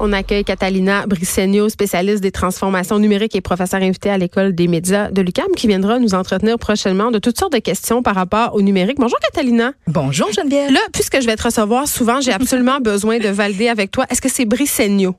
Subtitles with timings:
[0.00, 5.10] On accueille Catalina Brissegno, spécialiste des transformations numériques et professeur invité à l'école des médias
[5.10, 8.60] de l'UQAM, qui viendra nous entretenir prochainement de toutes sortes de questions par rapport au
[8.60, 8.98] numérique.
[8.98, 9.72] Bonjour Catalina.
[9.86, 10.70] Bonjour Geneviève.
[10.72, 14.04] Là, puisque je vais te recevoir souvent, j'ai absolument besoin de valider avec toi.
[14.10, 15.14] Est-ce que c'est Brissegno?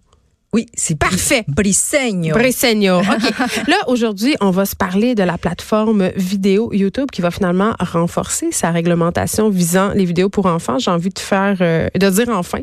[0.54, 1.44] Oui, c'est Parfait.
[1.48, 2.36] Brisseigno.
[2.36, 3.00] Brissegno.
[3.02, 3.68] OK.
[3.68, 8.52] Là, aujourd'hui, on va se parler de la plateforme vidéo YouTube qui va finalement renforcer
[8.52, 10.78] sa réglementation visant les vidéos pour enfants.
[10.78, 12.60] J'ai envie de faire, euh, de dire enfin.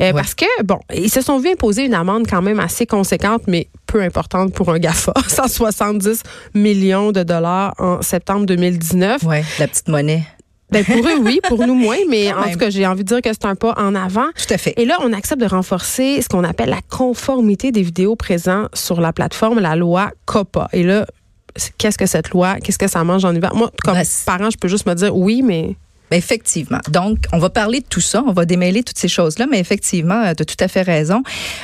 [0.00, 3.42] Euh, Parce que, bon, ils se sont vus imposer une amende quand même assez conséquente,
[3.46, 5.14] mais peu importante pour un GAFA.
[5.28, 6.22] 170
[6.54, 9.22] millions de dollars en septembre 2019.
[9.22, 10.24] Ouais, la petite monnaie.
[10.72, 11.40] Ben pour eux, oui.
[11.48, 11.96] Pour nous, moins.
[12.08, 14.26] Mais en tout cas, j'ai envie de dire que c'est un pas en avant.
[14.36, 14.74] Tout à fait.
[14.76, 19.00] Et là, on accepte de renforcer ce qu'on appelle la conformité des vidéos présentes sur
[19.00, 20.68] la plateforme, la loi COPPA.
[20.72, 21.06] Et là,
[21.78, 22.56] qu'est-ce que cette loi?
[22.62, 23.54] Qu'est-ce que ça mange en hiver?
[23.54, 25.76] Moi, comme Ben, c'est- parent, je peux juste me dire oui, mais
[26.10, 26.78] effectivement.
[26.88, 30.32] Donc, on va parler de tout ça, on va démêler toutes ces choses-là, mais effectivement,
[30.34, 31.22] tu as tout à fait raison.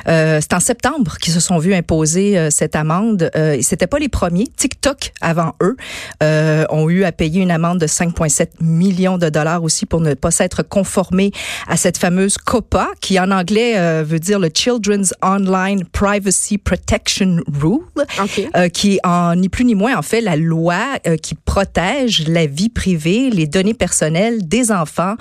[0.08, 3.30] Euh, c'est en septembre qu'ils se sont vus imposer euh, cette amende.
[3.36, 4.46] Euh, C'était pas les premiers.
[4.56, 5.76] TikTok, avant eux,
[6.22, 10.14] euh, ont eu à payer une amende de 5,7 millions de dollars aussi pour ne
[10.14, 11.32] pas s'être conformés
[11.68, 17.38] à cette fameuse COPPA, qui en anglais euh, veut dire le Children's Online Privacy Protection
[17.52, 17.80] Rule.
[18.22, 18.48] OK.
[18.56, 22.46] euh, qui en ni plus ni moins en fait la loi euh, qui protège la
[22.46, 25.14] vie privée, les données personnelles des enfants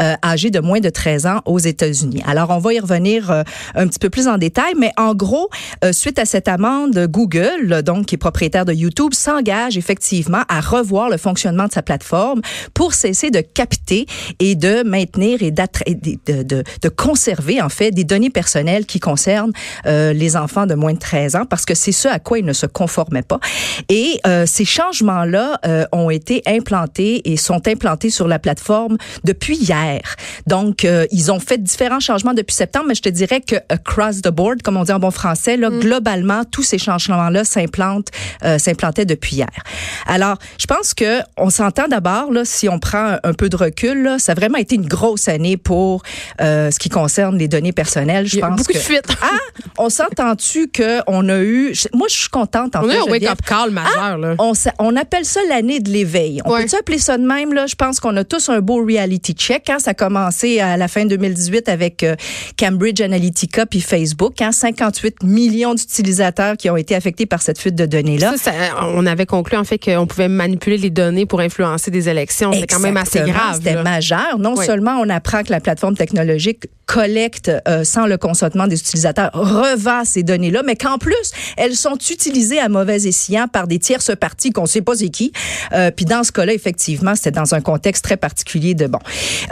[0.00, 2.22] euh, âgés de moins de 13 ans aux États-Unis.
[2.26, 3.42] Alors on va y revenir euh,
[3.74, 5.48] un petit peu plus en détail, mais en gros,
[5.84, 10.60] euh, suite à cette amende, Google, donc qui est propriétaire de YouTube, s'engage effectivement à
[10.60, 12.40] revoir le fonctionnement de sa plateforme
[12.74, 14.06] pour cesser de capter
[14.38, 16.42] et de maintenir et de, de,
[16.82, 19.52] de, conserver en fait des données personnelles qui concernent
[19.84, 22.52] les enfants de moins de 13 ans parce que c'est ce à quoi ils ne
[22.52, 23.40] se conformaient pas.
[23.88, 25.60] Et ces changements-là
[25.92, 28.61] ont été implantés et sont implantés sur la plateforme
[29.24, 30.00] depuis hier.
[30.46, 34.22] Donc, euh, ils ont fait différents changements depuis septembre, mais je te dirais que across
[34.22, 38.08] the board, comme on dit en bon français, là, globalement, tous ces changements-là s'implantent,
[38.44, 39.48] euh, s'implantaient depuis hier.
[40.06, 44.02] Alors, je pense que on s'entend d'abord, là, si on prend un peu de recul,
[44.02, 46.02] là, ça a vraiment été une grosse année pour
[46.40, 48.26] euh, ce qui concerne les données personnelles.
[48.26, 49.08] Je Il y a pense beaucoup que, de fuites.
[49.22, 49.26] ah,
[49.78, 52.96] on s'entend-tu que on a eu, je- moi, je suis contente en on fait.
[52.96, 54.34] a un wake-up call majeur, là.
[54.78, 56.40] On, appelle ça l'année de l'éveil.
[56.44, 56.62] On Ouais.
[56.62, 57.52] peut-tu appeler ça de même?
[57.54, 57.66] Là?
[57.66, 59.68] Je pense qu'on a tous un beau reality check.
[59.70, 59.78] Hein?
[59.78, 62.14] Ça a commencé à la fin 2018 avec euh,
[62.58, 64.40] Cambridge Analytica puis Facebook.
[64.40, 64.52] Hein?
[64.52, 68.34] 58 millions d'utilisateurs qui ont été affectés par cette fuite de données-là.
[68.36, 72.08] Ça, ça, on avait conclu en fait qu'on pouvait manipuler les données pour influencer des
[72.08, 72.52] élections.
[72.52, 73.54] C'est quand même assez grave.
[73.56, 73.82] C'était là.
[73.82, 74.38] majeur.
[74.38, 74.66] Non Oui.
[74.66, 80.04] seulement on apprend que la plateforme technologique collecte euh, sans le consentement des utilisateurs, revend
[80.04, 81.14] ces données-là, mais qu'en plus,
[81.56, 85.08] elles sont utilisées à mauvais escient par des tierces parties qu'on ne sait pas c'est
[85.08, 85.32] qui.
[85.72, 88.98] Euh, Puis dans ce cas-là, effectivement, c'était dans un contexte très particulier de bon.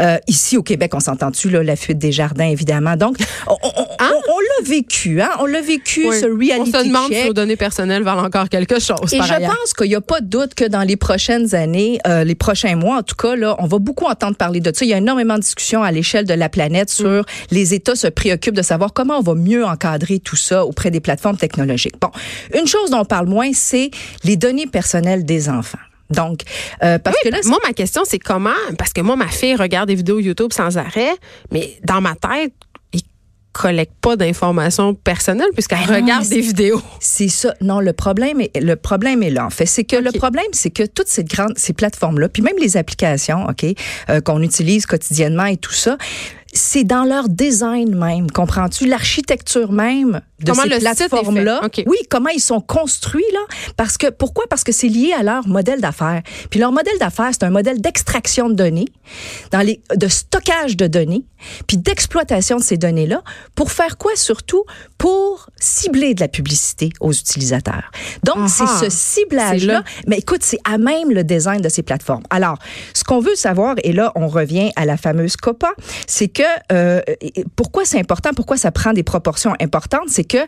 [0.01, 2.97] Euh, ici au Québec, on s'entend-tu là la fuite des jardins évidemment.
[2.97, 4.11] Donc on, on- on- Hein?
[4.29, 6.17] on- on l'a vécu, hein, on l'a vécu Oui.
[6.21, 7.21] ce reality on se demande check.
[7.23, 9.13] si nos données personnelles valent encore quelque chose.
[9.13, 9.55] Et par je ailleurs.
[9.57, 12.77] pense qu'il n'y a pas de doute que dans les prochaines années, euh, les prochains
[12.77, 14.85] mois, en tout cas, là, on va beaucoup entendre parler de ça.
[14.85, 17.25] Il y a énormément de discussions à l'échelle de la planète sur Mm.
[17.51, 21.01] les États se préoccupent de savoir comment on va mieux encadrer tout ça auprès des
[21.01, 21.95] plateformes technologiques.
[22.01, 22.11] Bon,
[22.59, 23.91] une chose dont on parle moins, c'est
[24.25, 25.79] les données personnelles des enfants.
[26.11, 26.43] Donc,
[26.83, 29.89] euh, parce que là, Moi, ma question, c'est comment, parce que moi, ma fille regarde
[29.89, 31.13] des vidéos YouTube sans arrêt,
[31.51, 32.53] mais dans ma tête,
[32.93, 33.03] il
[33.53, 36.83] collecte pas d'informations personnelles puisqu'elle Ben regarde des vidéos.
[37.01, 37.55] C'est ça.
[37.61, 39.47] Non, le problème est le problème est là.
[39.47, 42.43] En fait, c'est que le problème, c'est que toutes ces grandes ces plateformes là, puis
[42.43, 43.67] même les applications, ok,
[44.09, 45.97] euh, qu'on utilise quotidiennement et tout ça.
[46.53, 48.87] C'est dans leur design même, comprends-tu?
[48.87, 51.61] L'architecture même de Comment ces plateformes-là.
[51.87, 53.41] Oui, comment ils sont construits là.
[53.77, 54.47] Parce que pourquoi?
[54.49, 56.23] Parce que c'est lié à leur modèle d'affaires.
[56.51, 58.89] Puis leur modèle d'affaires, c'est un modèle d'extraction de données,
[59.53, 61.25] dans les de stockage de données,
[61.67, 63.23] puis d'exploitation de ces données-là
[63.55, 64.65] pour faire quoi surtout?
[64.99, 67.91] Pour cibler de la publicité aux utilisateurs.
[68.25, 69.75] Donc c'est ce ciblage C'est là.
[69.75, 69.85] là.
[70.07, 72.23] Mais écoute, c'est à même le design de ces plateformes.
[72.31, 72.59] Alors,
[72.95, 75.73] ce qu'on veut savoir, et là on revient à la fameuse COPA,
[76.07, 76.43] c'est que
[76.73, 77.01] euh,
[77.57, 80.39] pourquoi c'est important, pourquoi ça prend des proportions importantes, c'est que,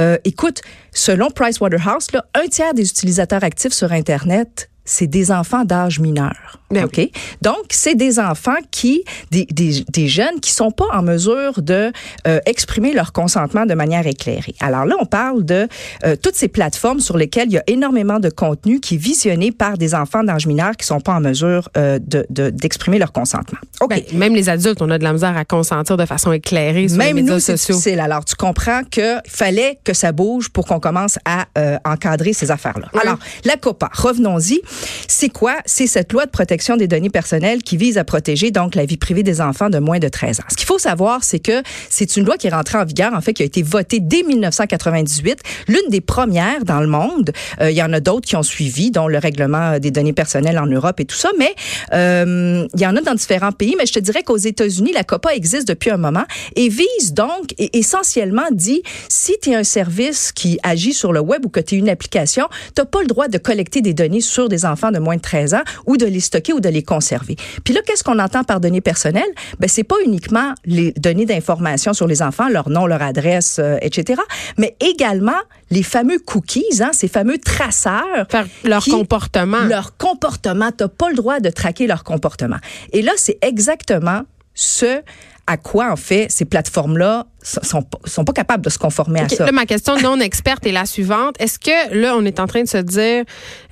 [0.00, 0.60] euh, écoute,
[0.92, 6.58] selon Pricewaterhouse, là, un tiers des utilisateurs actifs sur Internet c'est des enfants d'âge mineur.
[6.70, 7.00] Ben OK?
[7.40, 11.92] Donc, c'est des enfants qui, des, des, des, jeunes qui sont pas en mesure de
[12.26, 14.54] euh, exprimer leur consentement de manière éclairée.
[14.60, 15.66] Alors là, on parle de
[16.04, 19.50] euh, toutes ces plateformes sur lesquelles il y a énormément de contenu qui est visionné
[19.50, 23.58] par des enfants d'âge mineur qui sont pas en mesure euh, de, d'exprimer leur consentement.
[23.80, 23.88] OK.
[23.88, 26.98] Ben, même les adultes, on a de la misère à consentir de façon éclairée sur
[26.98, 27.56] même les médias nous, sociaux.
[27.56, 28.00] c'est difficile.
[28.00, 31.46] Alors, tu comprends qu'il fallait que ça bouge pour qu'on commence à
[31.84, 32.88] encadrer ces affaires-là.
[32.92, 33.00] Oui.
[33.02, 34.60] Alors, la COPA, revenons-y.
[35.06, 35.56] C'est quoi?
[35.66, 38.96] C'est cette loi de protection des données personnelles qui vise à protéger donc la vie
[38.96, 40.44] privée des enfants de moins de 13 ans.
[40.50, 43.20] Ce qu'il faut savoir, c'est que c'est une loi qui est rentrée en vigueur, en
[43.20, 47.32] fait, qui a été votée dès 1998, l'une des premières dans le monde.
[47.60, 50.58] Euh, il y en a d'autres qui ont suivi, dont le règlement des données personnelles
[50.58, 51.54] en Europe et tout ça, mais
[51.92, 53.74] euh, il y en a dans différents pays.
[53.78, 56.24] Mais je te dirais qu'aux États-Unis, la COPA existe depuis un moment
[56.56, 61.20] et vise donc et essentiellement dit si tu es un service qui agit sur le
[61.20, 64.20] web ou que tu es une application, tu pas le droit de collecter des données
[64.20, 66.82] sur des enfants de moins de 13 ans ou de les stocker ou de les
[66.82, 67.36] conserver.
[67.64, 69.22] Puis là, qu'est-ce qu'on entend par données personnelles?
[69.58, 73.76] Ben, c'est pas uniquement les données d'information sur les enfants, leur nom, leur adresse, euh,
[73.82, 74.20] etc.,
[74.58, 75.32] mais également
[75.70, 78.26] les fameux cookies, hein, ces fameux traceurs.
[78.64, 79.64] Leur qui- comportement.
[79.68, 80.70] Leur comportement.
[80.72, 82.56] Tu pas le droit de traquer leur comportement.
[82.92, 84.22] Et là, c'est exactement
[84.54, 85.00] ce
[85.46, 87.26] à quoi, en fait, ces plateformes-là
[87.62, 89.46] sont, sont, pas- capables de se conformer à ça.
[89.46, 91.34] Là, ma question non experte est la suivante.
[91.40, 93.24] Est-ce que là, on est en train de se dire,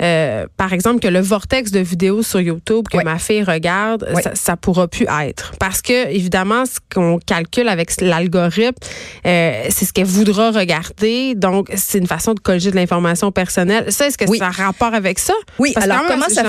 [0.02, 4.34] euh, par exemple, que le vortex de vidéos sur YouTube que ma fille regarde, ça,
[4.34, 5.52] ça pourra plus être?
[5.61, 8.75] Parce que, évidemment, ce qu'on calcule avec l'algorithme,
[9.26, 11.34] euh, c'est ce qu'elle voudra regarder.
[11.34, 13.93] Donc, c'est une façon de colliger de l'information personnelle.
[13.93, 14.38] Ça, est-ce que Oui.
[14.38, 15.34] ça a rapport avec ça?
[15.58, 16.43] Oui, Parce alors comment ça.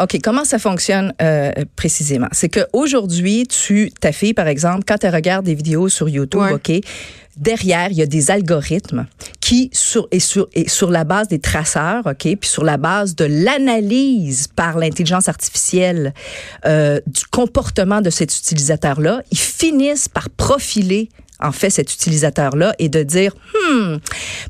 [0.00, 2.28] OK, comment ça fonctionne euh, précisément?
[2.32, 6.52] C'est qu'aujourd'hui, tu, ta fille, par exemple, quand elle regarde des vidéos sur YouTube, Ouais.
[6.52, 6.65] OK,
[7.36, 9.06] derrière, il y a des algorithmes
[9.40, 13.14] qui, sur, et, sur, et sur la base des traceurs, OK, puis sur la base
[13.14, 16.14] de l'analyse par l'intelligence artificielle
[16.64, 21.10] euh, du comportement de cet utilisateur-là, ils finissent par profiler
[21.40, 23.32] en fait cet utilisateur-là et de dire
[23.70, 23.96] hmm,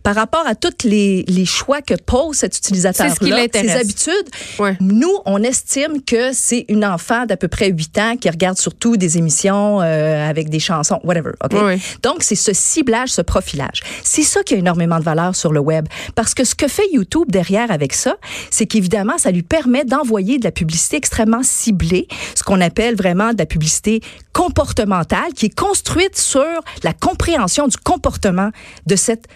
[0.02, 3.14] par rapport à tous les, les choix que pose cet utilisateur-là,
[3.52, 4.12] ses habitudes,
[4.58, 4.76] Ouais.
[4.80, 8.96] nous, on estime que c'est une enfant d'à peu près 8 ans qui regarde surtout
[8.96, 11.32] des émissions euh, avec des chansons, whatever.
[11.44, 11.54] OK?
[12.02, 13.82] Donc, c'est ce ciblage, ce profilage.
[14.04, 15.86] C'est ça qui a énormément de valeur sur le web.
[16.14, 18.16] Parce que ce que fait YouTube derrière avec ça,
[18.50, 23.32] c'est qu'évidemment, ça lui permet d'envoyer de la publicité extrêmement ciblée, ce qu'on appelle vraiment
[23.32, 24.00] de la publicité
[24.32, 26.44] comportementale, qui est construite sur
[26.84, 28.50] la compréhension du comportement
[28.86, 29.26] de cet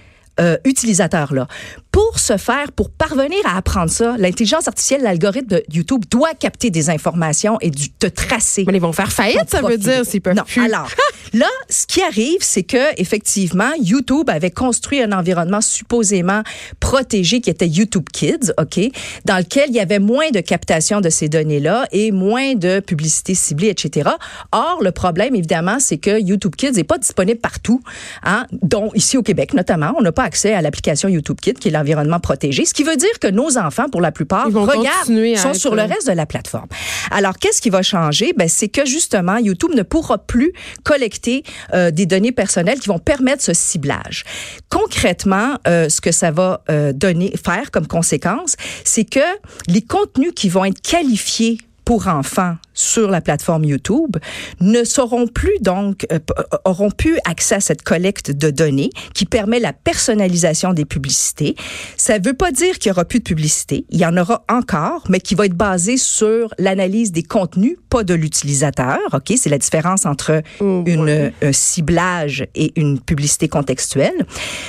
[0.41, 1.47] euh, utilisateur-là.
[1.93, 6.71] Pour ce faire, pour parvenir à apprendre ça, l'intelligence artificielle, l'algorithme de YouTube doit capter
[6.71, 8.65] des informations et du, te tracer.
[8.67, 10.45] Mais ils vont faire faillite, ça veut dire, s'ils peuvent non.
[10.45, 10.63] plus.
[10.63, 10.89] Alors,
[11.35, 16.43] là, ce qui arrive, c'est que effectivement, YouTube avait construit un environnement supposément
[16.79, 18.81] protégé qui était YouTube Kids, OK,
[19.25, 23.35] dans lequel il y avait moins de captation de ces données-là et moins de publicité
[23.35, 24.11] ciblée, etc.
[24.53, 27.83] Or, le problème, évidemment, c'est que YouTube Kids n'est pas disponible partout,
[28.23, 29.93] hein, dont ici au Québec notamment.
[29.99, 32.97] On n'a pas accès à l'application YouTube Kids, qui est l'environnement protégé, ce qui veut
[32.97, 36.69] dire que nos enfants, pour la plupart, regardent, sont sur le reste de la plateforme.
[37.11, 38.33] Alors, qu'est-ce qui va changer?
[38.37, 40.53] Ben, c'est que justement, YouTube ne pourra plus
[40.85, 41.43] collecter
[41.75, 44.25] euh, des données personnelles qui vont permettre ce ciblage.
[44.69, 48.55] Concrètement, euh, ce que ça va euh, donner, faire comme conséquence,
[48.85, 49.21] c'est que
[49.67, 54.17] les contenus qui vont être qualifiés pour enfants sur la plateforme YouTube
[54.61, 59.27] ne seront plus donc euh, euh, auront plus accès à cette collecte de données qui
[59.27, 61.57] permet la personnalisation des publicités.
[61.97, 65.05] Ça veut pas dire qu'il y aura plus de publicité, il y en aura encore,
[65.09, 68.99] mais qui va être basée sur l'analyse des contenus, pas de l'utilisateur.
[69.13, 71.33] Ok, c'est la différence entre Oh, une ouais.
[71.43, 74.27] un ciblage et une publicité contextuelle.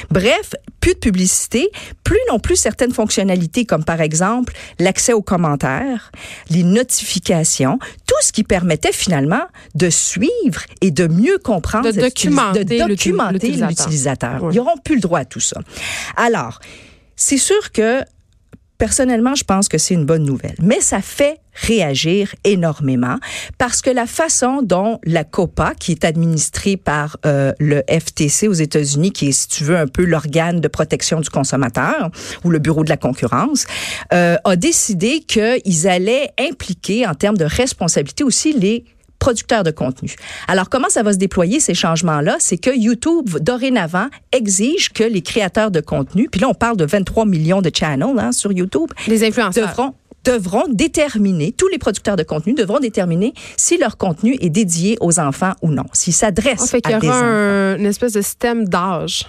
[0.09, 1.69] Bref, plus de publicité,
[2.03, 6.11] plus non plus certaines fonctionnalités comme par exemple l'accès aux commentaires,
[6.49, 9.43] les notifications, tout ce qui permettait finalement
[9.75, 13.69] de suivre et de mieux comprendre, De documenter de documenter l'utilisateur.
[13.69, 14.43] l'utilisateur.
[14.43, 14.53] Ouais.
[14.53, 15.59] Ils n'auront plus le droit à tout ça.
[16.15, 16.59] Alors,
[17.15, 18.01] c'est sûr que
[18.81, 23.17] personnellement, je pense que c'est une bonne nouvelle, mais ça fait réagir énormément
[23.59, 28.53] parce que la façon dont la COPA, qui est administrée par euh, le FTC aux
[28.53, 32.09] États-Unis, qui est, si tu veux, un peu l'organe de protection du consommateur
[32.43, 33.67] ou le bureau de la concurrence,
[34.13, 38.85] euh, a décidé qu'ils allaient impliquer en termes de responsabilité aussi les
[39.21, 40.13] producteurs de contenu.
[40.49, 42.35] Alors, comment ça va se déployer, ces changements-là?
[42.39, 46.85] C'est que YouTube, dorénavant, exige que les créateurs de contenu, puis là, on parle de
[46.85, 49.67] 23 millions de channels hein, sur YouTube, Les influenceurs.
[49.69, 54.95] devront devront déterminer, tous les producteurs de contenu devront déterminer si leur contenu est dédié
[55.01, 57.25] aux enfants ou non, s'il s'adresse Ah, fait qu'il y à des aura enfants.
[57.27, 59.25] un- une espèce de système d'âge.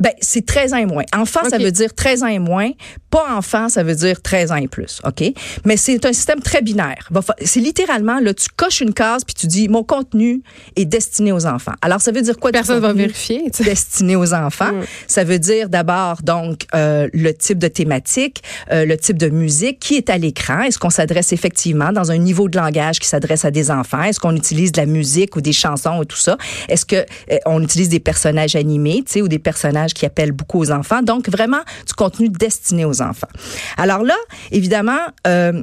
[0.00, 1.04] Ben, c'est 13 ans et moins.
[1.14, 2.70] Enfant, ça veut dire 13 ans et moins.
[3.10, 5.00] Pas enfant, ça veut dire 13 ans et plus.
[5.04, 5.24] OK?
[5.64, 7.08] Mais c'est un système très binaire.
[7.44, 10.42] C'est littéralement, là, tu coches une case puis tu dis, mon contenu
[10.76, 11.74] est destiné aux enfants.
[11.82, 12.52] Alors, ça veut dire quoi?
[12.52, 13.50] Personne va vérifier.
[13.60, 14.70] Destiné aux enfants?
[15.06, 18.42] Ça veut dire d'abord, donc, euh, le type de thématique,
[18.72, 20.62] euh, le type de musique, qui est à l'écran.
[20.62, 24.02] Est-ce qu'on s'adresse effectivement dans un niveau de langage qui s'adresse à des enfants?
[24.02, 26.36] Est-ce qu'on utilise de la musique ou des chansons ou tout ça?
[26.68, 30.32] Est-ce que euh, on utilise des personnages animés, tu sais, ou des personnages qui appelle
[30.32, 31.02] beaucoup aux enfants.
[31.02, 33.28] Donc, vraiment, du contenu destiné aux enfants.
[33.76, 34.16] Alors là,
[34.50, 35.62] évidemment, euh,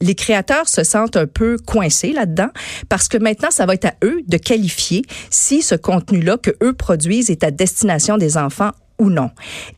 [0.00, 2.50] les créateurs se sentent un peu coincés là-dedans
[2.88, 6.72] parce que maintenant, ça va être à eux de qualifier si ce contenu-là que eux
[6.72, 9.30] produisent est à destination des enfants ou non.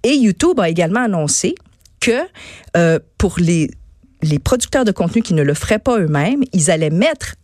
[0.02, 1.54] Et YouTube a également annoncé
[2.00, 2.20] que
[2.76, 3.70] euh, pour les
[4.22, 7.36] les producteurs de contenu qui ne le feraient pas eux-mêmes, ils allaient mettre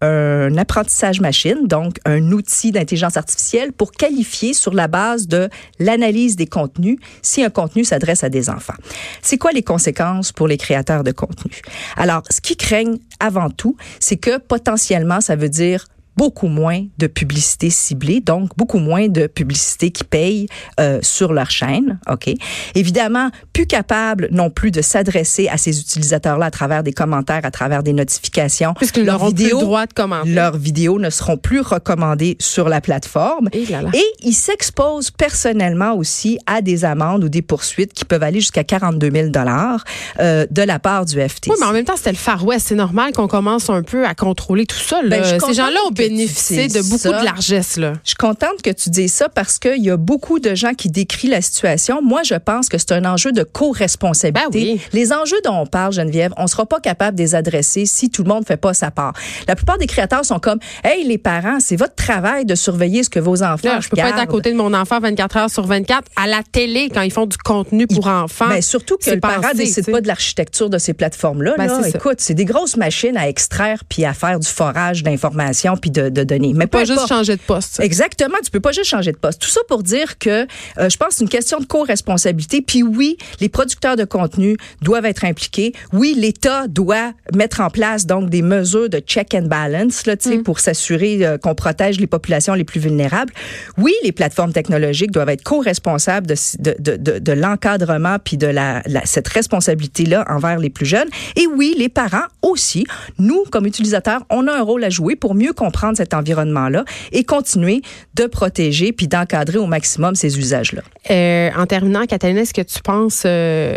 [0.00, 6.36] un apprentissage machine, donc un outil d'intelligence artificielle pour qualifier sur la base de l'analyse
[6.36, 8.74] des contenus si un contenu s'adresse à des enfants.
[9.22, 11.52] C'est quoi les conséquences pour les créateurs de contenu?
[11.96, 15.86] Alors, ce qui craignent avant tout, c'est que potentiellement, ça veut dire
[16.20, 20.48] beaucoup moins de publicité ciblée, donc beaucoup moins de publicité qui paye
[20.78, 21.98] euh, sur leur chaîne.
[22.10, 22.28] Ok?
[22.74, 27.50] Évidemment, plus capable non plus de s'adresser à ces utilisateurs-là à travers des commentaires, à
[27.50, 28.74] travers des notifications.
[28.74, 30.28] Puisqu'ils leurs vidéos, plus le droit de commenter.
[30.28, 33.48] Leurs vidéos ne seront plus recommandées sur la plateforme.
[33.54, 33.62] Et,
[33.94, 38.62] Et ils s'exposent personnellement aussi à des amendes ou des poursuites qui peuvent aller jusqu'à
[38.64, 39.84] 42 000 dollars
[40.18, 41.50] euh, de la part du FTC.
[41.50, 42.66] Oui, mais en même temps, c'était le Far West.
[42.68, 45.00] C'est normal qu'on commence un peu à contrôler tout ça.
[45.00, 45.08] Là.
[45.08, 47.76] Ben, Ces gens-là ont bénéficier de beaucoup de largesse.
[47.76, 47.94] Là.
[48.04, 50.88] Je suis contente que tu dises ça parce qu'il y a beaucoup de gens qui
[50.88, 52.02] décrivent la situation.
[52.02, 54.74] Moi, je pense que c'est un enjeu de co-responsabilité.
[54.74, 57.86] Ben les enjeux dont on parle, Geneviève, on ne sera pas capable de les adresser
[57.86, 59.12] si tout le monde ne fait pas sa part.
[59.46, 63.10] La plupart des créateurs sont comme, hey, les parents, c'est votre travail de surveiller ce
[63.10, 65.50] que vos enfants là, Je peux pas être à côté de mon enfant 24 heures
[65.50, 68.48] sur 24 à la télé quand ils font du contenu pour enfants.
[68.48, 71.54] Ben, surtout que le parent décide pas de l'architecture de ces plateformes-là.
[71.56, 71.88] Ben, là.
[71.88, 75.99] Écoute, c'est des grosses machines à extraire puis à faire du forage d'informations puis de,
[76.08, 77.80] de mais pas juste changer de poste.
[77.80, 79.40] Exactement, tu peux pas juste changer de poste.
[79.40, 80.46] Tout ça pour dire que
[80.78, 82.62] euh, je pense que c'est une question de co-responsabilité.
[82.62, 85.72] Puis oui, les producteurs de contenu doivent être impliqués.
[85.92, 90.42] Oui, l'État doit mettre en place donc des mesures de check and balance là, mm.
[90.42, 93.32] pour s'assurer euh, qu'on protège les populations les plus vulnérables.
[93.76, 98.82] Oui, les plateformes technologiques doivent être co-responsables de, de, de, de l'encadrement puis de la,
[98.86, 101.08] la, cette responsabilité-là envers les plus jeunes.
[101.36, 102.86] Et oui, les parents aussi.
[103.18, 107.24] Nous, comme utilisateurs, on a un rôle à jouer pour mieux comprendre cet environnement-là et
[107.24, 107.82] continuer
[108.14, 110.82] de protéger puis d'encadrer au maximum ces usages-là.
[111.10, 113.76] Euh, en terminant, Catalina, est-ce que tu penses euh,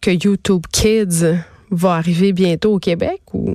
[0.00, 1.36] que YouTube Kids
[1.70, 3.54] va arriver bientôt au Québec ou?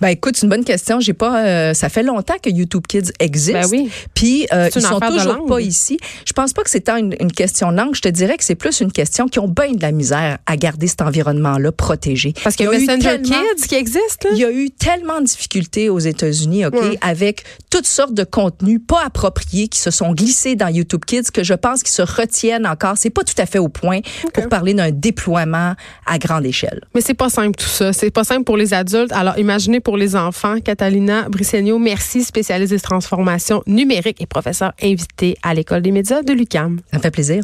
[0.00, 1.00] Ben écoute, c'est une bonne question.
[1.00, 1.44] J'ai pas.
[1.44, 3.52] Euh, ça fait longtemps que YouTube Kids existe.
[3.52, 3.90] Ben oui.
[4.14, 5.98] Puis euh, ils sont toujours pas ici.
[6.26, 7.94] Je pense pas que c'est une, une question de langue.
[7.94, 10.56] Je te dirais que c'est plus une question qui ont bien de la misère à
[10.56, 12.34] garder cet environnement-là protégé.
[12.42, 14.28] Parce qu'il y a Messenger Kids qui existe.
[14.32, 18.80] Il y a eu tellement de difficultés aux États-Unis, ok, avec toutes sortes de contenus
[18.86, 22.66] pas appropriés qui se sont glissés dans YouTube Kids que je pense qu'ils se retiennent
[22.66, 22.94] encore.
[22.96, 24.00] C'est pas tout à fait au point
[24.32, 25.74] pour parler d'un déploiement
[26.06, 26.80] à grande échelle.
[26.94, 27.92] Mais c'est pas simple tout ça.
[27.92, 29.12] C'est pas simple pour les adultes.
[29.12, 29.38] Alors
[29.80, 30.60] pour les enfants.
[30.60, 36.32] Catalina Bricegno, merci, spécialiste des transformations numériques et professeur invité à l'École des médias de
[36.32, 36.80] l'UCAM.
[36.92, 37.42] Ça fait plaisir.